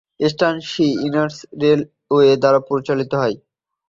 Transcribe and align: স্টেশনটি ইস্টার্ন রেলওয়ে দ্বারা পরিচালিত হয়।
স্টেশনটি 0.23 0.85
ইস্টার্ন 0.99 1.29
রেলওয়ে 1.61 2.29
দ্বারা 2.41 2.59
পরিচালিত 2.69 3.11
হয়। 3.21 3.35